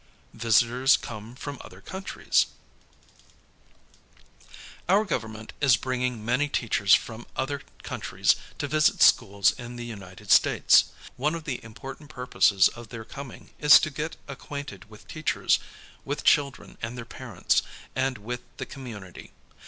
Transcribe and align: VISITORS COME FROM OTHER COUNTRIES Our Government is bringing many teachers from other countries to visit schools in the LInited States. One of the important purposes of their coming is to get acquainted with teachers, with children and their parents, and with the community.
VISITORS 0.33 0.97
COME 0.97 1.35
FROM 1.35 1.59
OTHER 1.61 1.79
COUNTRIES 1.79 2.47
Our 4.89 5.05
Government 5.05 5.53
is 5.61 5.77
bringing 5.77 6.25
many 6.25 6.49
teachers 6.49 6.95
from 6.95 7.27
other 7.35 7.61
countries 7.83 8.35
to 8.57 8.67
visit 8.67 9.03
schools 9.03 9.51
in 9.59 9.75
the 9.75 9.91
LInited 9.91 10.31
States. 10.31 10.85
One 11.17 11.35
of 11.35 11.43
the 11.43 11.63
important 11.63 12.09
purposes 12.09 12.67
of 12.69 12.89
their 12.89 13.05
coming 13.05 13.51
is 13.59 13.79
to 13.81 13.91
get 13.91 14.17
acquainted 14.27 14.89
with 14.89 15.07
teachers, 15.07 15.59
with 16.03 16.23
children 16.23 16.79
and 16.81 16.97
their 16.97 17.05
parents, 17.05 17.61
and 17.95 18.17
with 18.17 18.41
the 18.57 18.65
community. 18.65 19.33